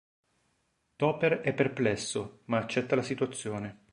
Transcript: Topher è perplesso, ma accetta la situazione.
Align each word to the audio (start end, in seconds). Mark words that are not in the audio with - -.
Topher 0.95 1.41
è 1.41 1.53
perplesso, 1.53 2.39
ma 2.45 2.57
accetta 2.57 2.95
la 2.95 3.03
situazione. 3.03 3.81